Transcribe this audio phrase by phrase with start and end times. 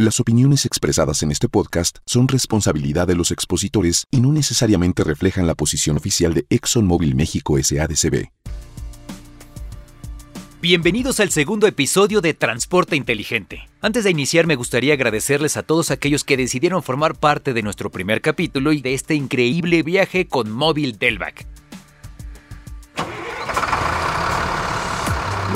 [0.00, 5.48] Las opiniones expresadas en este podcast son responsabilidad de los expositores y no necesariamente reflejan
[5.48, 8.28] la posición oficial de ExxonMobil México SADCB.
[10.62, 13.68] Bienvenidos al segundo episodio de Transporte Inteligente.
[13.80, 17.90] Antes de iniciar me gustaría agradecerles a todos aquellos que decidieron formar parte de nuestro
[17.90, 21.44] primer capítulo y de este increíble viaje con Móvil Delvac.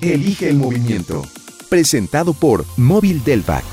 [0.00, 1.24] Elige el movimiento.
[1.68, 3.64] Presentado por Móvil Delvac.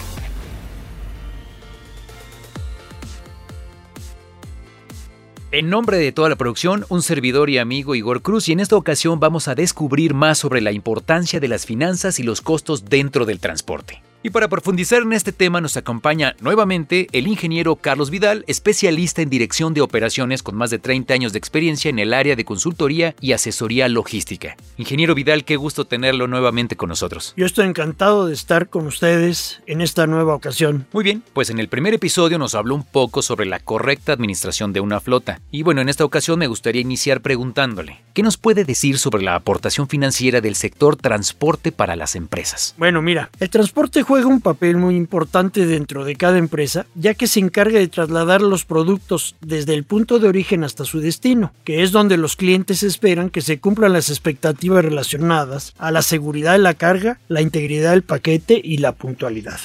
[5.51, 8.76] En nombre de toda la producción, un servidor y amigo Igor Cruz y en esta
[8.76, 13.26] ocasión vamos a descubrir más sobre la importancia de las finanzas y los costos dentro
[13.26, 14.01] del transporte.
[14.26, 19.29] Y para profundizar en este tema nos acompaña nuevamente el ingeniero Carlos Vidal, especialista en
[19.29, 23.13] dirección de operaciones con más de 30 años de experiencia en el área de consultoría
[23.21, 24.57] y asesoría logística.
[24.77, 27.35] Ingeniero Vidal, qué gusto tenerlo nuevamente con nosotros.
[27.37, 30.87] Yo estoy encantado de estar con ustedes en esta nueva ocasión.
[30.91, 34.73] Muy bien, pues en el primer episodio nos habló un poco sobre la correcta administración
[34.73, 35.40] de una flota.
[35.51, 39.35] Y bueno, en esta ocasión me gustaría iniciar preguntándole, ¿qué nos puede decir sobre la
[39.35, 42.73] aportación financiera del sector transporte para las empresas?
[42.79, 47.27] Bueno, mira, el transporte juega un papel muy importante dentro de cada empresa, ya que
[47.27, 51.84] se encarga de trasladar los productos desde el punto de origen hasta su destino, que
[51.84, 56.60] es donde los clientes esperan que se cumplan las expectativas relacionadas a la seguridad de
[56.60, 59.60] la carga, la integridad del paquete y la puntualidad.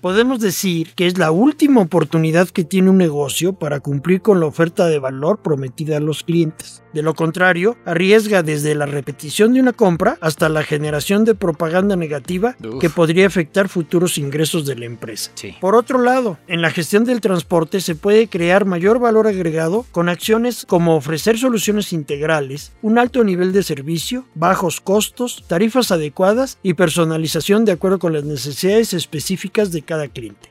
[0.00, 4.46] Podemos decir que es la última oportunidad que tiene un negocio para cumplir con la
[4.46, 6.82] oferta de valor prometida a los clientes.
[6.92, 11.94] De lo contrario, arriesga desde la repetición de una compra hasta la generación de propaganda
[11.94, 12.80] negativa Uf.
[12.80, 13.79] que podría afectar futuros
[14.18, 15.30] ingresos de la empresa.
[15.34, 15.56] Sí.
[15.60, 20.08] Por otro lado, en la gestión del transporte se puede crear mayor valor agregado con
[20.08, 26.74] acciones como ofrecer soluciones integrales, un alto nivel de servicio, bajos costos, tarifas adecuadas y
[26.74, 30.50] personalización de acuerdo con las necesidades específicas de cada cliente.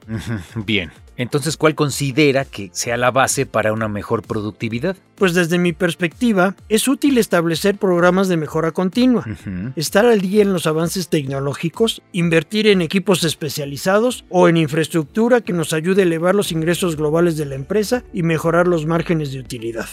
[0.55, 0.91] Bien.
[1.19, 4.95] Entonces, ¿cuál considera que sea la base para una mejor productividad?
[5.15, 9.25] Pues desde mi perspectiva, es útil establecer programas de mejora continua.
[9.75, 15.51] Estar al día en los avances tecnológicos, invertir en equipos especializados o en infraestructura que
[15.51, 19.41] nos ayude a elevar los ingresos globales de la empresa y mejorar los márgenes de
[19.41, 19.89] utilidad.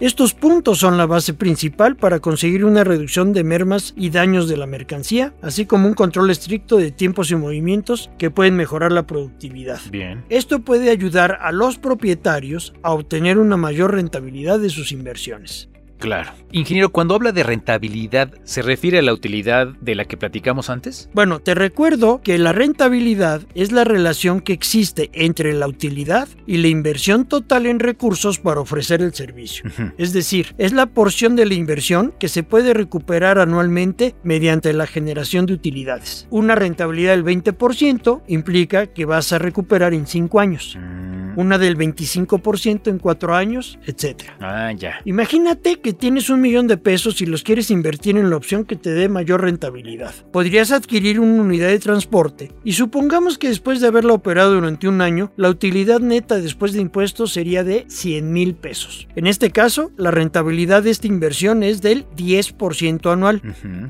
[0.00, 4.56] Estos puntos son la base principal para conseguir una reducción de mermas y daños de
[4.56, 9.06] la mercancía, así como un control estricto de tiempos y movimientos que pueden mejorar la
[9.06, 9.80] productividad.
[9.92, 10.24] Bien.
[10.30, 15.68] Esto puede ayudar a los propietarios a obtener una mayor rentabilidad de sus inversiones.
[15.98, 16.32] Claro.
[16.52, 21.08] Ingeniero, cuando habla de rentabilidad, ¿se refiere a la utilidad de la que platicamos antes?
[21.14, 26.58] Bueno, te recuerdo que la rentabilidad es la relación que existe entre la utilidad y
[26.58, 29.64] la inversión total en recursos para ofrecer el servicio.
[29.98, 34.86] Es decir, es la porción de la inversión que se puede recuperar anualmente mediante la
[34.86, 36.26] generación de utilidades.
[36.30, 41.38] Una rentabilidad del 20% implica que vas a recuperar en 5 años, Mm.
[41.38, 44.22] una del 25% en 4 años, etc.
[44.40, 45.00] Ah, ya.
[45.04, 48.76] Imagínate que tienes un millón de pesos y los quieres invertir en la opción que
[48.76, 50.14] te dé mayor rentabilidad.
[50.32, 55.00] Podrías adquirir una unidad de transporte y supongamos que después de haberla operado durante un
[55.00, 59.08] año, la utilidad neta después de impuestos sería de 100 mil pesos.
[59.16, 63.42] En este caso, la rentabilidad de esta inversión es del 10% anual.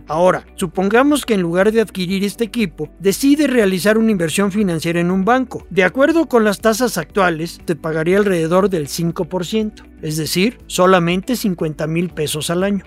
[0.06, 5.10] Ahora, supongamos que en lugar de adquirir este equipo, decide realizar una inversión financiera en
[5.10, 5.66] un banco.
[5.70, 11.86] De acuerdo con las tasas actuales, te pagaría alrededor del 5%, es decir, solamente 50
[11.86, 12.84] mil pesos al año.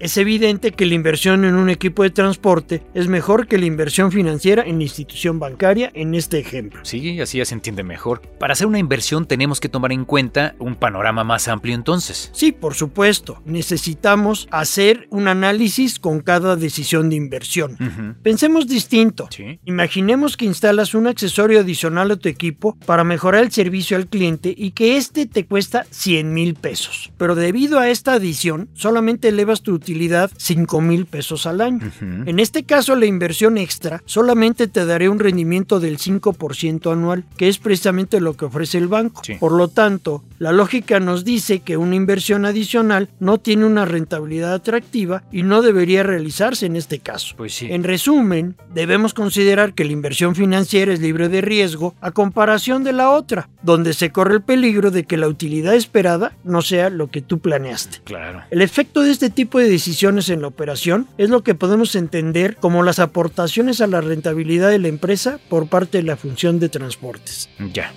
[0.00, 4.12] Es evidente que la inversión en un equipo de transporte es mejor que la inversión
[4.12, 6.80] financiera en la institución bancaria en este ejemplo.
[6.84, 8.20] Sí, así ya se entiende mejor.
[8.38, 12.30] Para hacer una inversión tenemos que tomar en cuenta un panorama más amplio entonces.
[12.34, 17.78] Sí, por supuesto, necesitamos hacer un análisis con cada decisión de inversión.
[18.22, 19.28] Pensemos distinto.
[19.30, 19.58] Sí.
[19.64, 24.54] Imaginemos que instalas un accesorio adicional a tu equipo para mejorar el servicio al cliente
[24.54, 27.10] y que este te cuesta 100 mil pesos.
[27.16, 31.90] Pero debido a esta adición, solamente elevas tu utilidad 5 mil pesos al año.
[32.00, 37.48] En este caso, la inversión extra solamente te daré un rendimiento del 5% anual, que
[37.48, 39.22] es precisamente lo que ofrece el banco.
[39.24, 39.34] Sí.
[39.34, 44.54] Por lo tanto, la lógica nos dice que una inversión adicional no tiene una rentabilidad
[44.54, 47.34] atractiva y no debería realizarse en este caso.
[47.36, 47.68] Pues sí.
[47.70, 52.92] En resumen, debemos considerar que la inversión financiera es libre de riesgo a comparación de
[52.92, 57.10] la otra, donde se corre el peligro de que la utilidad esperada no sea lo
[57.10, 57.98] que tú planeaste.
[58.04, 58.42] Claro.
[58.50, 62.56] El efecto de este tipo de decisiones en la operación es lo que podemos entender
[62.56, 66.68] como las aportaciones a la rentabilidad de la empresa por parte de la función de
[66.68, 67.48] transportes.
[67.72, 67.92] Ya.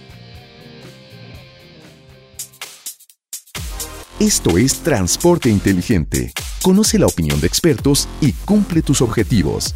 [4.19, 6.31] Esto es Transporte Inteligente.
[6.61, 9.73] Conoce la opinión de expertos y cumple tus objetivos.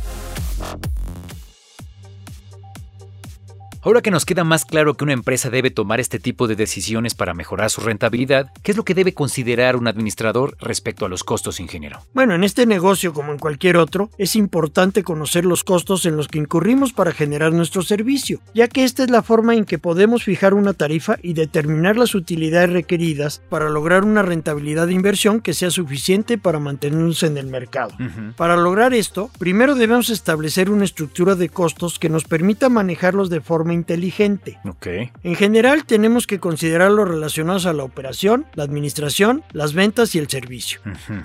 [3.86, 7.14] Ahora que nos queda más claro que una empresa debe tomar este tipo de decisiones
[7.14, 11.24] para mejorar su rentabilidad, ¿qué es lo que debe considerar un administrador respecto a los
[11.24, 12.00] costos, ingeniero?
[12.12, 16.28] Bueno, en este negocio como en cualquier otro, es importante conocer los costos en los
[16.28, 20.24] que incurrimos para generar nuestro servicio, ya que esta es la forma en que podemos
[20.24, 25.54] fijar una tarifa y determinar las utilidades requeridas para lograr una rentabilidad de inversión que
[25.54, 27.96] sea suficiente para mantenernos en el mercado.
[28.36, 33.42] Para lograr esto, primero debemos establecer una estructura de costos que nos permita manejarlos de
[33.42, 34.58] forma inteligente.
[34.66, 34.88] Ok.
[35.24, 40.20] En general tenemos que considerar los relacionados a la operación, la administración, las ventas y
[40.20, 40.80] el servicio.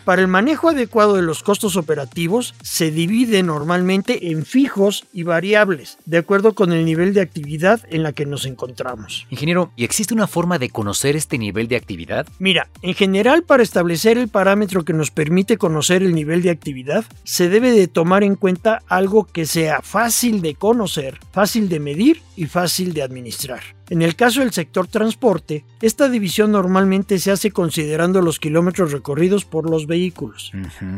[0.04, 5.98] Para el manejo adecuado de los costos operativos se divide normalmente en fijos y variables,
[6.04, 9.26] de acuerdo con el nivel de actividad en la que nos encontramos.
[9.30, 12.26] Ingeniero, ¿y existe una forma de conocer este nivel de actividad?
[12.38, 17.04] Mira, en general para establecer el parámetro que nos permite conocer el nivel de actividad,
[17.24, 22.22] se debe de tomar en cuenta algo que sea fácil de conocer, fácil de medir
[22.40, 23.60] y fácil de administrar.
[23.90, 29.44] En el caso del sector transporte, esta división normalmente se hace considerando los kilómetros recorridos
[29.44, 30.50] por los vehículos.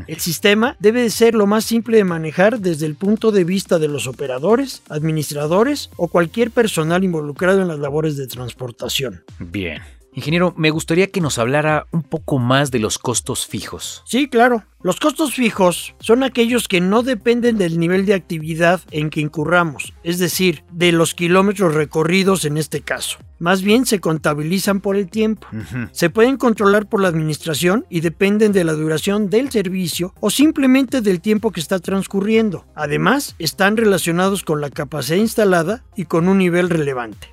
[0.06, 3.80] El sistema debe de ser lo más simple de manejar desde el punto de vista
[3.80, 9.24] de los operadores, administradores o cualquier personal involucrado en las labores de transportación.
[9.40, 9.82] Bien.
[10.14, 14.02] Ingeniero, me gustaría que nos hablara un poco más de los costos fijos.
[14.04, 14.62] Sí, claro.
[14.84, 19.94] Los costos fijos son aquellos que no dependen del nivel de actividad en que incurramos,
[20.02, 23.18] es decir, de los kilómetros recorridos en este caso.
[23.42, 25.48] Más bien se contabilizan por el tiempo.
[25.90, 31.00] Se pueden controlar por la administración y dependen de la duración del servicio o simplemente
[31.00, 32.64] del tiempo que está transcurriendo.
[32.76, 37.32] Además, están relacionados con la capacidad instalada y con un nivel relevante.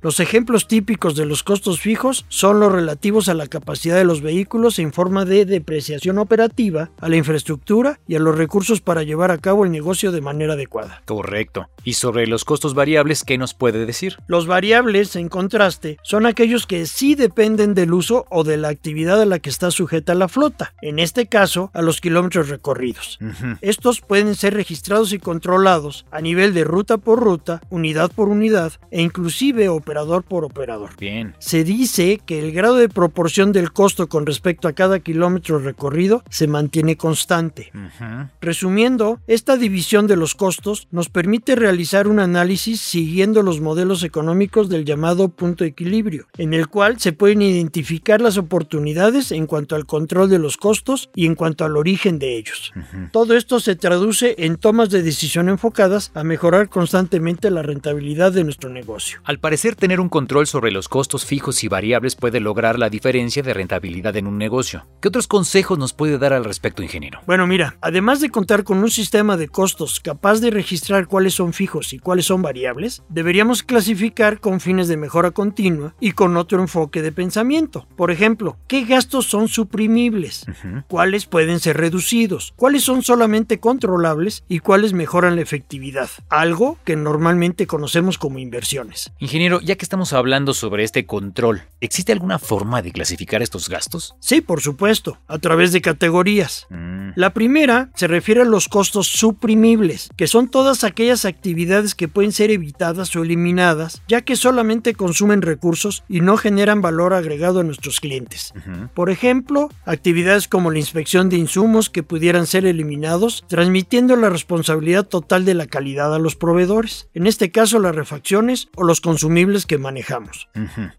[0.00, 4.22] Los ejemplos típicos de los costos fijos son los relativos a la capacidad de los
[4.22, 9.30] vehículos en forma de depreciación operativa, a la infraestructura y a los recursos para llevar
[9.30, 11.02] a cabo el negocio de manera adecuada.
[11.06, 11.68] Correcto.
[11.84, 14.16] Y sobre los costos variables, ¿qué nos puede decir?
[14.26, 19.20] Los variables, en contraste, son aquellos que sí dependen del uso o de la actividad
[19.20, 23.18] a la que está sujeta la flota, en este caso a los kilómetros recorridos.
[23.60, 28.72] Estos pueden ser registrados y controlados a nivel de ruta por ruta, unidad por unidad
[28.90, 30.90] e inclusive operador por operador.
[30.98, 31.34] Bien.
[31.38, 36.22] Se dice que el grado de proporción del costo con respecto a cada kilómetro recorrido
[36.30, 37.70] se mantiene constante.
[37.74, 38.28] Ujú.
[38.40, 44.68] Resumiendo, esta división de los costos nos permite realizar un análisis siguiendo los modelos económicos
[44.68, 49.76] del llamado punto de equilibrio, en el cual se pueden identificar las oportunidades en cuanto
[49.76, 52.72] al control de los costos y en cuanto al origen de ellos.
[53.12, 58.44] Todo esto se traduce en tomas de decisión enfocadas a mejorar constantemente la rentabilidad de
[58.44, 59.20] nuestro negocio.
[59.24, 63.42] Al parecer, tener un control sobre los costos fijos y variables puede lograr la diferencia
[63.42, 64.86] de rentabilidad en un negocio.
[65.00, 67.20] ¿Qué otros consejos nos puede dar al respecto, ingeniero?
[67.26, 71.52] Bueno, mira, además de contar con un sistema de costos capaz de registrar cuáles son
[71.52, 76.60] fijos y cuáles son variables, deberíamos clasificar con fines de mejora continua y con otro
[76.60, 77.86] enfoque de pensamiento.
[77.96, 80.46] Por ejemplo, ¿qué gastos son suprimibles?
[80.88, 82.52] ¿Cuáles pueden ser reducidos?
[82.56, 86.10] ¿Cuáles son solamente controlables y cuáles mejoran la efectividad?
[86.28, 89.12] Algo que normalmente conocemos como inversiones.
[89.18, 94.14] Ingeniero, ya que estamos hablando sobre este control, ¿existe alguna forma de clasificar estos gastos?
[94.20, 96.59] Sí, por supuesto, a través de categorías.
[96.68, 102.08] Mm, La primera se refiere a los costos suprimibles, que son todas aquellas actividades que
[102.08, 107.60] pueden ser evitadas o eliminadas, ya que solamente consumen recursos y no generan valor agregado
[107.60, 108.52] a nuestros clientes.
[108.94, 115.06] Por ejemplo, actividades como la inspección de insumos que pudieran ser eliminados, transmitiendo la responsabilidad
[115.06, 119.66] total de la calidad a los proveedores, en este caso las refacciones o los consumibles
[119.66, 120.48] que manejamos.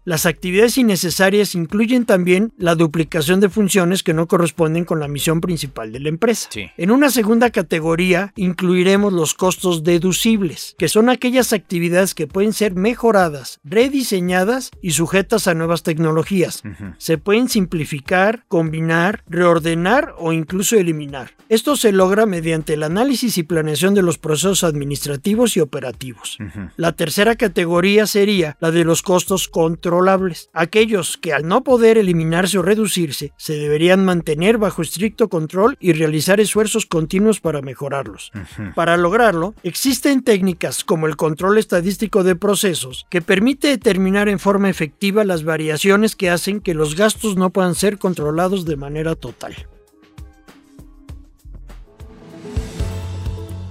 [0.04, 5.40] Las actividades innecesarias incluyen también la duplicación de funciones que no corresponden con la misión
[5.40, 6.48] principal principal de la empresa.
[6.50, 6.70] Sí.
[6.78, 12.74] En una segunda categoría incluiremos los costos deducibles, que son aquellas actividades que pueden ser
[12.74, 16.62] mejoradas, rediseñadas y sujetas a nuevas tecnologías.
[16.96, 21.32] Se pueden simplificar, combinar, reordenar o incluso eliminar.
[21.50, 26.38] Esto se logra mediante el análisis y planeación de los procesos administrativos y operativos.
[26.76, 32.56] La tercera categoría sería la de los costos controlables, aquellos que al no poder eliminarse
[32.58, 38.32] o reducirse, se deberían mantener bajo estricto control y realizar esfuerzos continuos para mejorarlos.
[38.74, 44.68] Para lograrlo, existen técnicas como el control estadístico de procesos que permite determinar en forma
[44.68, 49.54] efectiva las variaciones que hacen que los gastos no puedan ser controlados de manera total.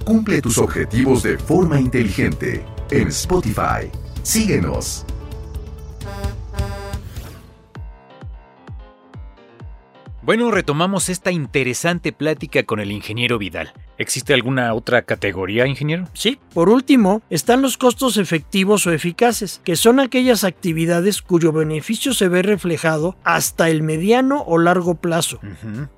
[0.03, 3.87] Cumple tus objetivos de forma inteligente en Spotify.
[4.23, 5.05] Síguenos.
[10.31, 13.73] Bueno, retomamos esta interesante plática con el ingeniero Vidal.
[13.97, 16.05] ¿Existe alguna otra categoría, ingeniero?
[16.13, 22.13] Sí, por último, están los costos efectivos o eficaces, que son aquellas actividades cuyo beneficio
[22.13, 25.39] se ve reflejado hasta el mediano o largo plazo.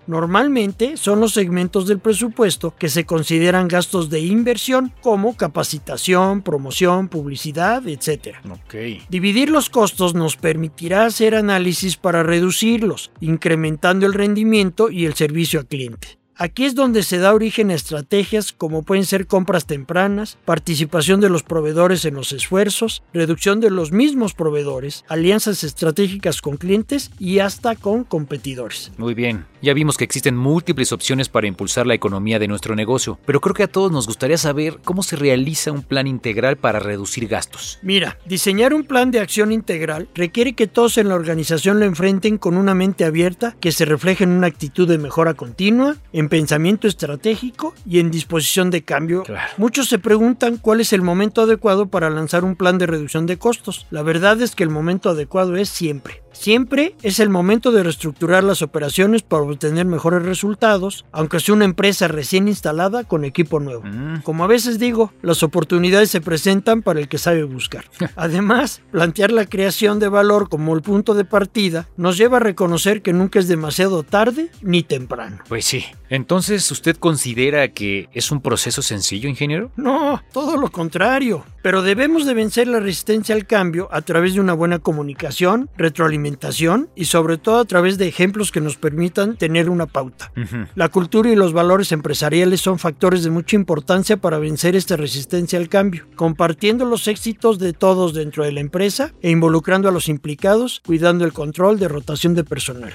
[0.07, 7.07] Normalmente son los segmentos del presupuesto que se consideran gastos de inversión como capacitación, promoción,
[7.07, 8.37] publicidad, etc.
[8.49, 9.05] Ok.
[9.09, 15.59] Dividir los costos nos permitirá hacer análisis para reducirlos, incrementando el rendimiento y el servicio
[15.59, 16.22] al cliente.
[16.35, 21.29] Aquí es donde se da origen a estrategias como pueden ser compras tempranas, participación de
[21.29, 27.39] los proveedores en los esfuerzos, reducción de los mismos proveedores, alianzas estratégicas con clientes y
[27.39, 28.91] hasta con competidores.
[28.97, 29.45] Muy bien.
[29.61, 33.53] Ya vimos que existen múltiples opciones para impulsar la economía de nuestro negocio, pero creo
[33.53, 37.79] que a todos nos gustaría saber cómo se realiza un plan integral para reducir gastos.
[37.81, 42.37] Mira, diseñar un plan de acción integral requiere que todos en la organización lo enfrenten
[42.37, 46.87] con una mente abierta que se refleje en una actitud de mejora continua, en pensamiento
[46.87, 49.23] estratégico y en disposición de cambio.
[49.23, 49.51] Claro.
[49.57, 53.37] Muchos se preguntan cuál es el momento adecuado para lanzar un plan de reducción de
[53.37, 53.85] costos.
[53.91, 56.22] La verdad es que el momento adecuado es siempre.
[56.33, 61.65] Siempre es el momento de reestructurar las operaciones para obtener mejores resultados, aunque sea una
[61.65, 63.83] empresa recién instalada con equipo nuevo.
[63.83, 67.85] Mm, Como a veces digo, las oportunidades se presentan para el que sabe buscar.
[68.15, 73.01] Además, plantear la creación de valor como el punto de partida nos lleva a reconocer
[73.01, 75.37] que nunca es demasiado tarde ni temprano.
[75.47, 75.85] Pues sí.
[76.09, 79.71] Entonces, ¿usted considera que es un proceso sencillo, ingeniero?
[79.75, 81.43] No, todo lo contrario.
[81.63, 86.89] Pero debemos de vencer la resistencia al cambio a través de una buena comunicación, retroalimentación
[86.93, 90.31] y sobre todo a través de ejemplos que nos permitan tener una pauta.
[90.75, 95.57] La cultura y los valores empresariales son factores de mucha importancia para vencer esta resistencia
[95.57, 100.09] al cambio, compartiendo los éxitos de todos dentro de la empresa e involucrando a los
[100.09, 102.93] implicados, cuidando el control de rotación de personal.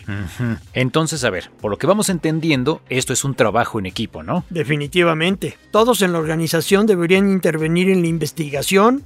[0.75, 4.45] Entonces, a ver, por lo que vamos entendiendo, esto es un trabajo en equipo, ¿no?
[4.51, 8.58] Definitivamente, todos en la organización deberían intervenir en la investigación,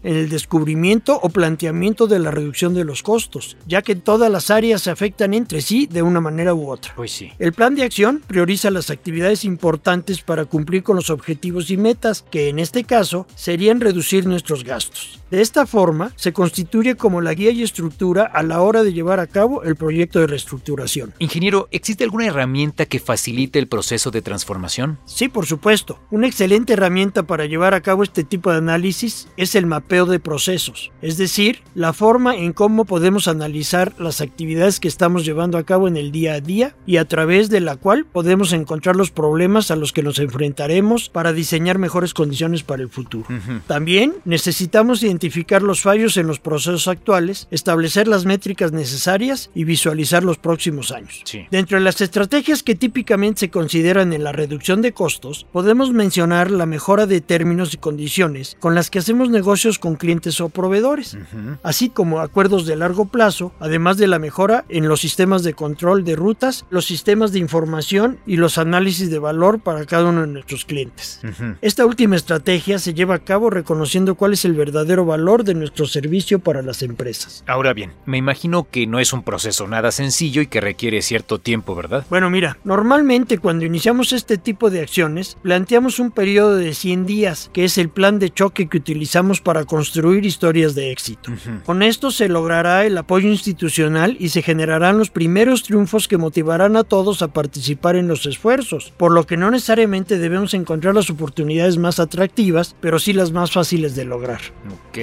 [0.02, 4.50] en el descubrimiento o planteamiento de la reducción de los costos, ya que todas las
[4.50, 6.92] áreas se afectan entre sí de una manera u otra.
[6.97, 7.30] Pues sí.
[7.38, 12.25] El plan de acción prioriza las actividades importantes para cumplir con los objetivos y metas,
[12.30, 15.21] que en este caso serían reducir nuestros gastos.
[15.30, 19.18] De esta forma, se constituye como la guía y estructura a la hora de llevar
[19.18, 21.14] a cabo el proyecto de reestructuración.
[21.18, 24.99] Ingeniero, ¿existe alguna herramienta que facilite el proceso de transformación?
[25.06, 25.99] Sí, por supuesto.
[26.11, 30.20] Una excelente herramienta para llevar a cabo este tipo de análisis es el mapeo de
[30.20, 35.64] procesos, es decir, la forma en cómo podemos analizar las actividades que estamos llevando a
[35.64, 39.11] cabo en el día a día y a través de la cual podemos encontrar los
[39.11, 43.26] problemas a los que nos enfrentaremos para diseñar mejores condiciones para el futuro.
[43.28, 43.61] Ujú.
[43.66, 50.25] También necesitamos identificar los fallos en los procesos actuales, establecer las métricas necesarias y visualizar
[50.25, 51.22] los próximos años.
[51.25, 51.46] Sí.
[51.50, 56.50] Dentro de las estrategias que típicamente se consideran en la reducción de costos, podemos mencionar
[56.50, 61.16] la mejora de términos y condiciones con las que hacemos negocios con clientes o proveedores,
[61.64, 66.04] así como acuerdos de largo plazo, además de la mejora en los sistemas de control
[66.04, 70.26] de rutas, los sistemas de información y los análisis de valor para cada uno de
[70.28, 71.20] nuestros clientes.
[71.60, 75.86] Esta última estrategia se lleva a cabo reconociendo cuál es el verdadero valor de nuestro
[75.86, 77.42] servicio para las empresas.
[77.46, 81.38] Ahora bien, me imagino que no es un proceso nada sencillo y que requiere cierto
[81.38, 82.06] tiempo, ¿verdad?
[82.10, 87.50] Bueno, mira, normalmente cuando iniciamos este tipo de acciones, planteamos un periodo de 100 días,
[87.52, 91.32] que es el plan de choque que utilizamos para construir historias de éxito.
[91.64, 96.76] Con esto se logrará el apoyo institucional y se generarán los primeros triunfos que motivarán
[96.76, 101.10] a todos a participar en los esfuerzos, por lo que no necesariamente debemos encontrar las
[101.10, 104.40] oportunidades más atractivas, pero sí las más fáciles de lograr.
[104.88, 104.98] Ok.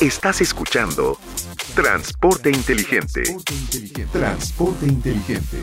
[0.00, 1.16] Estás escuchando
[1.74, 3.22] Transporte inteligente.
[4.12, 5.58] Transporte inteligente.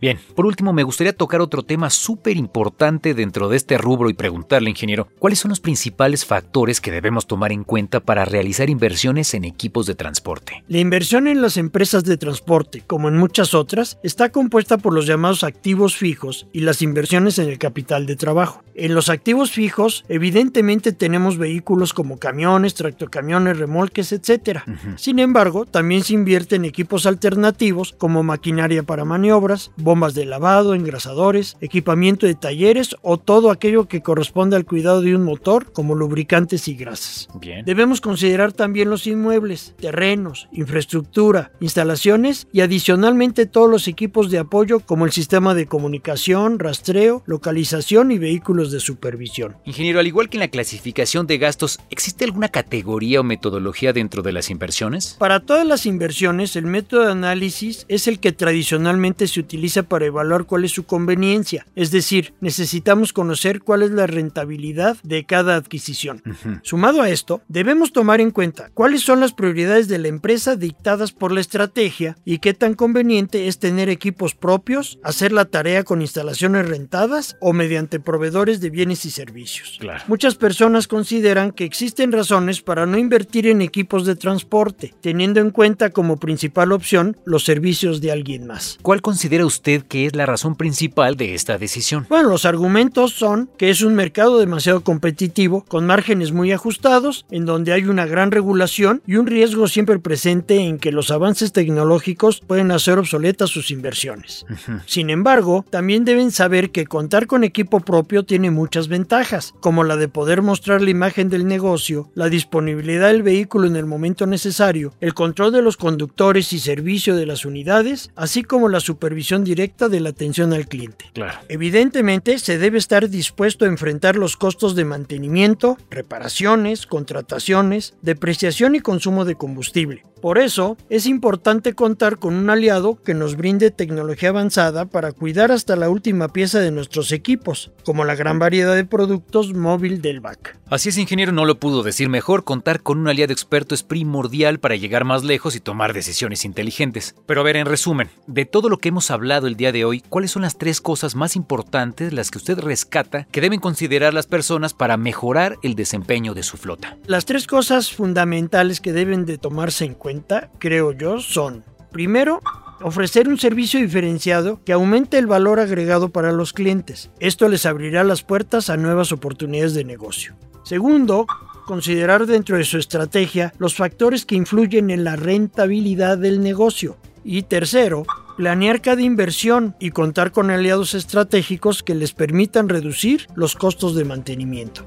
[0.00, 4.14] Bien, por último me gustaría tocar otro tema súper importante dentro de este rubro y
[4.14, 9.32] preguntarle, ingeniero, ¿cuáles son los principales factores que debemos tomar en cuenta para realizar inversiones
[9.34, 10.64] en equipos de transporte?
[10.68, 15.06] La inversión en las empresas de transporte, como en muchas otras, está compuesta por los
[15.06, 18.62] llamados activos fijos y las inversiones en el capital de trabajo.
[18.74, 24.60] En los activos fijos, evidentemente tenemos vehículos como camiones, tractocamiones, remolques, etc.
[24.96, 30.74] Sin embargo, también se invierte en equipos alternativos como maquinaria para maniobras, bombas de lavado,
[30.74, 35.94] engrasadores, equipamiento de talleres o todo aquello que corresponde al cuidado de un motor como
[35.94, 37.28] lubricantes y grasas.
[37.40, 37.64] Bien.
[37.64, 44.80] Debemos considerar también los inmuebles, terrenos, infraestructura, instalaciones y adicionalmente todos los equipos de apoyo
[44.80, 49.56] como el sistema de comunicación, rastreo, localización y vehículos de supervisión.
[49.66, 54.24] Ingeniero, al igual que en la clasificación de gastos, ¿existe alguna categoría o metodología dentro
[54.24, 55.14] de las inversiones?
[55.20, 60.06] Para todas las inversiones, el método de análisis es el que tradicionalmente se utiliza para
[60.06, 61.66] evaluar cuál es su conveniencia.
[61.74, 66.22] Es decir, necesitamos conocer cuál es la rentabilidad de cada adquisición.
[66.62, 71.12] Sumado a esto, debemos tomar en cuenta cuáles son las prioridades de la empresa dictadas
[71.12, 76.00] por la estrategia y qué tan conveniente es tener equipos propios, hacer la tarea con
[76.00, 79.76] instalaciones rentadas o mediante proveedores de bienes y servicios.
[79.80, 80.02] Claro.
[80.08, 85.50] Muchas personas consideran que existen razones para no invertir en equipos de transporte, teniendo en
[85.50, 88.78] cuenta como principal opción los servicios de alguien más.
[88.82, 92.06] ¿Cuál considera usted que es la razón principal de esta decisión?
[92.08, 97.46] Bueno, los argumentos son que es un mercado demasiado competitivo, con márgenes muy ajustados, en
[97.46, 102.40] donde hay una gran regulación y un riesgo siempre presente en que los avances tecnológicos
[102.40, 104.46] pueden hacer obsoletas sus inversiones.
[104.86, 109.96] Sin embargo, también deben saber que contar con equipo propio tiene muchas ventajas, como la
[109.96, 114.92] de poder mostrar la imagen del negocio, la disponibilidad del vehículo en el momento necesario,
[115.00, 119.55] el control de los conductores y servicio de las unidades, así como la supervisión directa
[119.56, 121.06] de la atención al cliente.
[121.12, 121.38] Claro.
[121.48, 128.80] Evidentemente, se debe estar dispuesto a enfrentar los costos de mantenimiento, reparaciones, contrataciones, depreciación y
[128.80, 130.04] consumo de combustible.
[130.20, 135.52] Por eso, es importante contar con un aliado que nos brinde tecnología avanzada para cuidar
[135.52, 140.20] hasta la última pieza de nuestros equipos, como la gran variedad de productos móvil del
[140.20, 140.58] BAC.
[140.68, 142.44] Así es, ingeniero, no lo pudo decir mejor.
[142.44, 147.14] Contar con un aliado experto es primordial para llegar más lejos y tomar decisiones inteligentes.
[147.26, 149.10] Pero a ver, en resumen, de todo lo que hemos
[149.46, 152.58] hablado el día de hoy, ¿cuáles son las tres cosas más importantes, las que usted
[152.58, 156.96] rescata, que deben considerar las personas para mejorar el desempeño de su flota?
[157.06, 162.40] Las tres cosas fundamentales que deben de tomarse en cuenta, creo yo, son, primero,
[162.82, 167.10] ofrecer un servicio diferenciado que aumente el valor agregado para los clientes.
[167.20, 170.34] Esto les abrirá las puertas a nuevas oportunidades de negocio.
[170.64, 171.26] Segundo,
[171.66, 176.96] considerar dentro de su estrategia los factores que influyen en la rentabilidad del negocio.
[177.24, 178.04] Y tercero,
[178.36, 184.04] planear cada inversión y contar con aliados estratégicos que les permitan reducir los costos de
[184.04, 184.86] mantenimiento.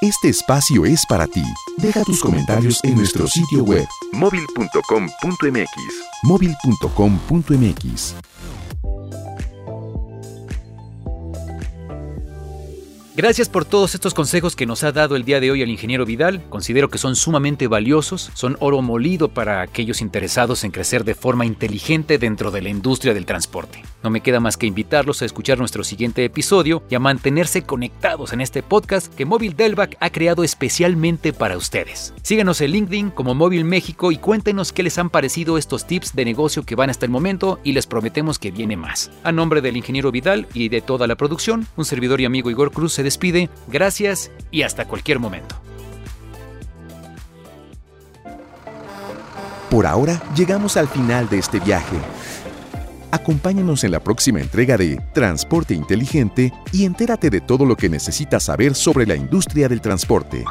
[0.00, 1.42] Este espacio es para ti.
[1.78, 5.68] Deja tus comentarios en nuestro sitio web móvil.com.mx.
[6.22, 8.14] móvil.com.mx.
[13.18, 16.06] Gracias por todos estos consejos que nos ha dado el día de hoy el ingeniero
[16.06, 16.40] Vidal.
[16.50, 21.44] Considero que son sumamente valiosos, son oro molido para aquellos interesados en crecer de forma
[21.44, 23.82] inteligente dentro de la industria del transporte.
[24.04, 28.32] No me queda más que invitarlos a escuchar nuestro siguiente episodio y a mantenerse conectados
[28.32, 32.14] en este podcast que Móvil Delvac ha creado especialmente para ustedes.
[32.22, 36.24] Síganos en LinkedIn como Móvil México y cuéntenos qué les han parecido estos tips de
[36.24, 39.10] negocio que van hasta el momento y les prometemos que viene más.
[39.24, 42.70] A nombre del ingeniero Vidal y de toda la producción, un servidor y amigo Igor
[42.70, 43.50] Cruz se despide.
[43.66, 45.56] Gracias y hasta cualquier momento.
[49.70, 51.96] Por ahora llegamos al final de este viaje.
[53.10, 58.42] Acompáñanos en la próxima entrega de Transporte Inteligente y entérate de todo lo que necesitas
[58.44, 60.44] saber sobre la industria del transporte.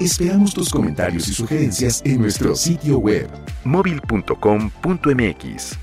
[0.00, 3.30] Esperamos tus comentarios y sugerencias en nuestro sitio web.
[3.64, 5.78] móvil.com.mx.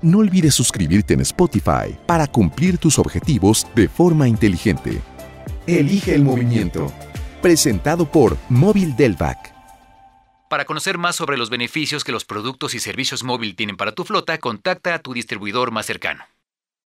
[0.00, 5.00] No olvides suscribirte en Spotify para cumplir tus objetivos de forma inteligente.
[5.68, 6.92] Elige el movimiento.
[7.40, 9.54] Presentado por Móvil Delvac.
[10.50, 14.02] Para conocer más sobre los beneficios que los productos y servicios móvil tienen para tu
[14.02, 16.24] flota, contacta a tu distribuidor más cercano.